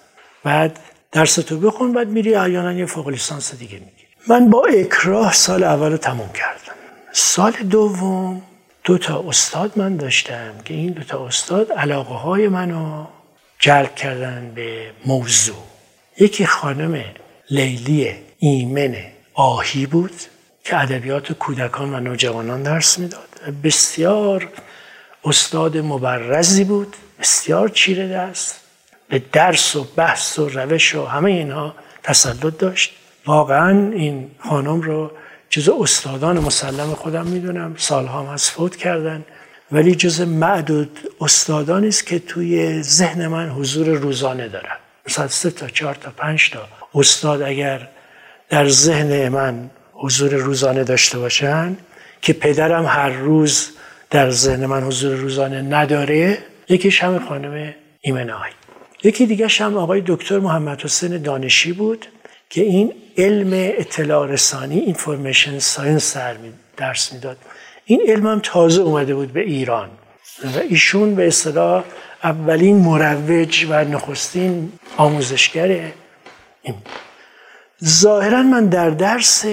بعد 0.44 0.78
درس 1.12 1.34
تو 1.34 1.60
بخون 1.60 1.92
بعد 1.92 2.08
میری 2.08 2.34
احیانا 2.34 2.72
یه 2.72 2.86
فوق 2.86 3.08
لیسانس 3.08 3.54
دیگه 3.54 3.74
می‌گیری. 3.74 4.08
من 4.28 4.50
با 4.50 4.66
اکراه 4.66 5.32
سال 5.32 5.62
اول 5.64 5.90
رو 5.90 5.96
تموم 5.96 6.32
کردم. 6.32 6.74
سال 7.12 7.52
دوم 7.52 8.42
دو 8.84 8.98
تا 8.98 9.24
استاد 9.28 9.78
من 9.78 9.96
داشتم 9.96 10.54
که 10.64 10.74
این 10.74 10.92
دو 10.92 11.02
تا 11.02 11.26
استاد 11.26 11.72
علاقه 11.72 12.14
های 12.14 12.48
منو 12.48 13.06
جلب 13.58 13.94
کردن 13.94 14.52
به 14.54 14.90
موضوع. 15.06 15.64
یکی 16.18 16.46
خانم 16.46 17.04
لیلی 17.50 18.14
ایمن 18.38 18.96
آهی 19.34 19.86
بود 19.86 20.14
که 20.64 20.82
ادبیات 20.82 21.32
کودکان 21.32 21.94
و 21.94 22.00
نوجوانان 22.00 22.62
درس 22.62 22.98
می‌داد. 22.98 23.28
بسیار 23.64 24.48
استاد 25.26 25.76
مبرزی 25.76 26.64
بود 26.64 26.96
بسیار 27.20 27.68
چیره 27.68 28.08
دست 28.08 28.60
به 29.08 29.22
درس 29.32 29.76
و 29.76 29.86
بحث 29.96 30.38
و 30.38 30.48
روش 30.48 30.94
و 30.94 31.06
همه 31.06 31.30
اینها 31.30 31.74
تسلط 32.02 32.58
داشت. 32.58 32.92
واقعا 33.26 33.90
این 33.92 34.30
خانم 34.38 34.80
رو 34.80 35.10
جز 35.50 35.68
استادان 35.68 36.38
مسلم 36.38 36.94
خودم 36.94 37.26
می‌دونم 37.26 37.74
سالها 37.78 38.20
هم 38.20 38.28
از 38.28 38.50
فوت 38.50 38.76
کردن. 38.76 39.24
ولی 39.72 39.94
جز 39.94 40.20
معدود 40.20 41.00
استادانی 41.20 41.88
است 41.88 42.06
که 42.06 42.18
توی 42.18 42.82
ذهن 42.82 43.26
من 43.26 43.48
حضور 43.48 43.86
روزانه 43.86 44.48
دارن. 44.48 44.76
مثلا 45.08 45.28
سه 45.28 45.50
تا 45.50 45.68
چهار 45.68 45.94
تا 45.94 46.10
پنج 46.16 46.50
تا 46.50 46.68
استاد 46.94 47.42
اگر 47.42 47.88
در 48.48 48.68
ذهن 48.68 49.28
من 49.28 49.70
حضور 49.92 50.34
روزانه 50.34 50.84
داشته 50.84 51.18
باشن 51.18 51.76
که 52.22 52.32
پدرم 52.32 52.86
هر 52.86 53.08
روز 53.08 53.75
در 54.10 54.30
ذهن 54.30 54.66
من 54.66 54.82
حضور 54.82 55.16
روزانه 55.16 55.62
نداره. 55.62 56.38
یکیش 56.68 57.04
هم 57.04 57.18
خانم 57.28 57.74
ایمن 58.00 58.50
یکی 59.04 59.26
دیگه 59.26 59.48
هم 59.48 59.76
آقای 59.76 60.02
دکتر 60.06 60.38
محمد 60.38 60.82
حسین 60.82 61.22
دانشی 61.22 61.72
بود 61.72 62.06
که 62.50 62.62
این 62.62 62.92
علم 63.18 63.50
اطلاع 63.52 64.26
رسانی 64.26 64.78
information 64.78 65.58
science 65.58 66.16
درس 66.76 67.12
می‌داد. 67.12 67.36
این 67.84 68.00
علم 68.08 68.26
هم 68.26 68.40
تازه 68.42 68.82
اومده 68.82 69.14
بود 69.14 69.32
به 69.32 69.40
ایران. 69.40 69.90
و 70.44 70.58
ایشون 70.58 71.14
به 71.14 71.26
اصطلاح 71.26 71.84
اولین 72.24 72.76
مروج 72.76 73.66
و 73.70 73.84
نخستین 73.84 74.72
آموزشگر 74.96 75.92
این. 76.62 76.74
ظاهرا 77.84 78.42
من 78.42 78.66
در 78.66 78.90
درس 78.90 79.44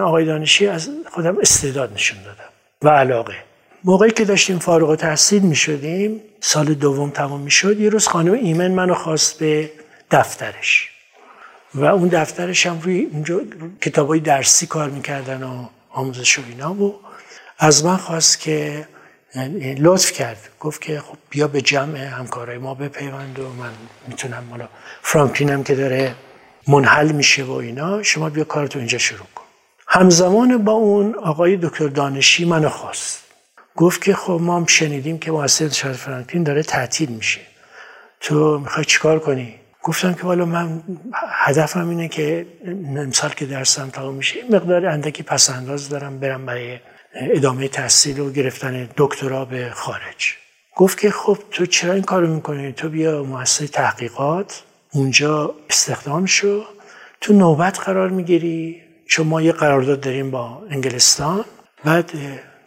آقای 0.00 0.24
دانشی 0.24 0.66
از 0.66 0.90
خودم 1.12 1.38
استعداد 1.38 1.92
نشون 1.92 2.18
دادم 2.22 2.50
و 2.82 2.88
علاقه. 2.88 3.45
موقعی 3.88 4.10
که 4.10 4.24
داشتیم 4.24 4.58
فارغ 4.58 4.94
تحصیل 4.94 5.42
می 5.42 5.56
شدیم 5.56 6.20
سال 6.40 6.74
دوم 6.74 7.10
تمام 7.10 7.40
می 7.40 7.50
شد 7.50 7.80
یه 7.80 7.88
روز 7.88 8.08
خانم 8.08 8.32
ایمن 8.32 8.70
منو 8.70 8.94
خواست 8.94 9.38
به 9.38 9.70
دفترش. 10.10 10.90
و 11.74 11.84
اون 11.84 12.08
دفترش 12.08 12.66
هم 12.66 12.80
روی 12.80 13.08
اونجا 13.12 13.40
کتاب 13.80 14.08
های 14.08 14.20
درسی 14.20 14.66
کار 14.66 14.90
می‌کردن 14.90 15.42
و 15.42 15.66
آموزش 15.90 16.38
و 16.38 16.42
اینا 16.48 16.74
و 16.74 17.00
از 17.58 17.84
من 17.84 17.96
خواست 17.96 18.40
که 18.40 18.88
لطف 19.78 20.12
کرد. 20.12 20.48
گفت 20.60 20.80
که 20.80 21.00
خب 21.00 21.16
بیا 21.30 21.48
به 21.48 21.60
جمع 21.60 21.98
همکارای 21.98 22.58
ما 22.58 22.74
بپیوند 22.74 23.38
و 23.38 23.48
من 23.48 23.72
می‌تونم 24.08 24.44
مالا 24.50 24.68
هم 25.52 25.64
که 25.64 25.74
داره 25.74 26.14
منحل 26.68 27.12
میشه 27.12 27.44
و 27.44 27.52
اینا 27.52 28.02
شما 28.02 28.30
بیا 28.30 28.44
کارتو 28.44 28.78
اینجا 28.78 28.98
شروع 28.98 29.26
کن. 29.34 29.44
همزمان 29.88 30.64
با 30.64 30.72
اون 30.72 31.14
آقای 31.14 31.56
دکتر 31.56 31.86
دانشی 31.86 32.44
منو 32.44 32.68
خواست. 32.68 33.25
گفت 33.76 34.04
که 34.04 34.14
خب 34.14 34.38
ما 34.42 34.56
هم 34.56 34.66
شنیدیم 34.66 35.18
که 35.18 35.32
مؤسسه 35.32 35.68
شهر 35.68 35.92
فرانکلین 35.92 36.42
داره 36.42 36.62
تعطیل 36.62 37.08
میشه. 37.08 37.40
تو 38.20 38.58
می‌خوای 38.58 38.84
چیکار 38.84 39.18
کنی؟ 39.18 39.54
گفتم 39.82 40.14
که 40.14 40.22
والا 40.22 40.44
من 40.44 40.82
هدفم 41.28 41.88
اینه 41.88 42.08
که 42.08 42.46
امسال 42.96 43.30
که 43.30 43.46
درسم 43.46 43.90
تمام 43.90 44.14
میشه 44.14 44.40
مقدار 44.50 44.86
اندکی 44.86 45.22
پسنداز 45.22 45.88
دارم 45.88 46.20
برم 46.20 46.46
برای 46.46 46.78
ادامه 47.14 47.68
تحصیل 47.68 48.20
و 48.20 48.30
گرفتن 48.30 48.88
دکترا 48.96 49.44
به 49.44 49.70
خارج. 49.74 50.34
گفت 50.76 51.00
که 51.00 51.10
خب 51.10 51.38
تو 51.50 51.66
چرا 51.66 51.92
این 51.92 52.02
کارو 52.02 52.26
می‌کنی؟ 52.34 52.72
تو 52.72 52.88
بیا 52.88 53.22
مؤسسه 53.22 53.66
تحقیقات 53.66 54.62
اونجا 54.92 55.54
استخدام 55.70 56.26
شو. 56.26 56.64
تو 57.20 57.32
نوبت 57.32 57.80
قرار 57.80 58.08
می‌گیری 58.08 58.82
چون 59.08 59.26
ما 59.26 59.42
یه 59.42 59.52
قرارداد 59.52 60.00
داریم 60.00 60.30
با 60.30 60.62
انگلستان. 60.70 61.44
بعد 61.84 62.12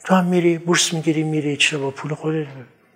تو 0.05 0.15
هم 0.15 0.25
میری 0.25 0.57
بورس 0.57 0.93
می‌گیری 0.93 1.23
میری 1.23 1.57
چرا 1.57 1.79
با 1.79 1.91
پول 1.91 2.13
خودت؟ 2.13 2.47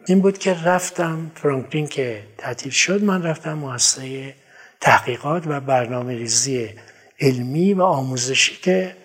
این 0.05 0.19
بود 0.21 0.37
که 0.37 0.53
رفتم 0.65 1.31
فرانکلین 1.35 1.87
که 1.87 2.23
تعطیل 2.37 2.71
شد. 2.71 3.03
من 3.03 3.23
رفتم 3.23 3.53
مؤسسه 3.53 4.33
تحقیقات 4.81 5.43
و 5.47 5.59
برنامه 5.59 6.13
ریزی 6.13 6.69
علمی 7.19 7.73
و 7.73 7.81
آموزشی 7.81 8.55
که 8.61 8.95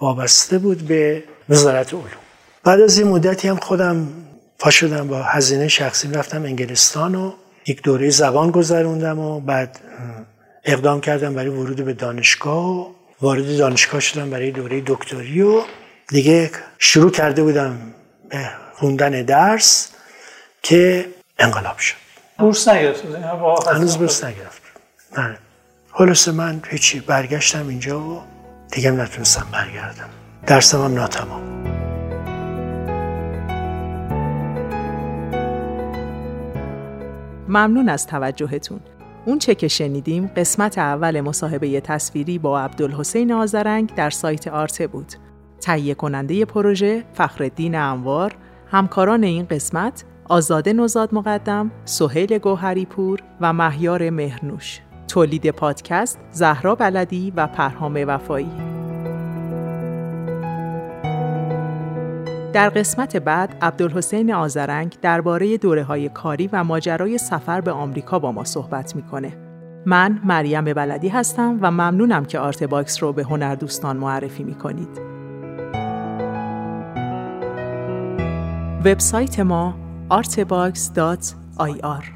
وابسته 0.00 0.58
بود 0.58 0.78
به 0.78 1.24
وزارت 1.48 1.94
علوم. 1.94 2.04
بعد 2.64 2.80
از 2.80 2.98
این 2.98 3.08
مدتی 3.08 3.48
هم 3.48 3.56
خودم 3.56 4.08
پا 4.58 4.70
شدم 4.70 5.08
با 5.08 5.22
هزینه 5.22 5.68
شخصی. 5.68 6.08
رفتم 6.08 6.42
انگلستان 6.42 7.14
و 7.14 7.32
یک 7.66 7.82
دوره 7.82 8.10
زبان 8.10 8.50
گذروندم 8.50 9.18
و 9.18 9.40
بعد 9.40 9.80
اقدام 10.64 11.00
کردم 11.00 11.34
برای 11.34 11.48
ورود 11.48 11.84
به 11.84 11.92
دانشگاه 11.92 12.66
و 12.66 12.92
وارد 13.20 13.58
دانشگاه 13.58 14.00
شدم 14.00 14.30
برای 14.30 14.50
دوره 14.50 14.82
دکتری 14.86 15.42
و 15.42 15.62
دیگه 16.08 16.50
شروع 16.78 17.10
کرده 17.10 17.42
بودم 17.42 17.78
به 18.28 18.50
خوندن 18.74 19.22
درس 19.22 19.88
که 20.62 21.08
انقلاب 21.38 21.78
شد. 21.78 21.96
بورس 22.38 22.68
نگرفت. 22.68 23.04
هنوز 23.68 23.98
بورس 23.98 24.24
نگرفت. 24.24 24.62
نه 25.18 25.38
خلاصه 25.92 26.32
من 26.32 26.62
هیچی 26.68 27.00
برگشتم 27.00 27.68
اینجا 27.68 28.00
و 28.00 28.22
دیگه 28.70 28.90
نتونستم 28.90 29.46
برگردم. 29.52 30.08
درسم 30.46 30.84
هم 30.84 30.94
ناتمام. 30.94 31.42
ممنون 37.48 37.88
از 37.88 38.06
توجهتون. 38.06 38.80
اون 39.24 39.38
چه 39.38 39.54
که 39.54 39.68
شنیدیم 39.68 40.30
قسمت 40.36 40.78
اول 40.78 41.20
مصاحبه 41.20 41.80
تصویری 41.80 42.38
با 42.38 42.60
عبدالحسین 42.60 43.32
آزرنگ 43.32 43.94
در 43.94 44.10
سایت 44.10 44.48
آرته 44.48 44.86
بود. 44.86 45.12
تهیه 45.64 45.94
کننده 45.94 46.44
پروژه 46.44 47.04
فخرالدین 47.12 47.74
انوار، 47.74 48.34
همکاران 48.70 49.24
این 49.24 49.46
قسمت 49.50 50.04
آزاده 50.28 50.72
نوزاد 50.72 51.14
مقدم، 51.14 51.70
سهیل 51.84 52.38
گوهری 52.38 52.86
پور 52.86 53.20
و 53.40 53.52
مهیار 53.52 54.10
مهرنوش. 54.10 54.80
تولید 55.08 55.50
پادکست 55.50 56.18
زهرا 56.30 56.74
بلدی 56.74 57.32
و 57.36 57.46
پرهام 57.46 58.04
وفایی. 58.06 58.50
در 62.52 62.68
قسمت 62.68 63.16
بعد 63.16 63.56
عبدالحسین 63.62 64.34
آذرنگ 64.34 64.96
درباره 65.02 65.56
دوره 65.56 65.82
های 65.82 66.08
کاری 66.08 66.48
و 66.52 66.64
ماجرای 66.64 67.18
سفر 67.18 67.60
به 67.60 67.70
آمریکا 67.70 68.18
با 68.18 68.32
ما 68.32 68.44
صحبت 68.44 68.96
می‌کنه. 68.96 69.36
من 69.86 70.20
مریم 70.24 70.64
بلدی 70.64 71.08
هستم 71.08 71.58
و 71.60 71.70
ممنونم 71.70 72.24
که 72.24 72.38
آرت 72.38 72.64
باکس 72.64 73.02
رو 73.02 73.12
به 73.12 73.22
هنردوستان 73.24 73.96
معرفی 73.96 74.44
می‌کنید. 74.44 75.13
وبسایت 78.86 79.40
ما 79.40 79.74
artbox.ir 80.12 82.13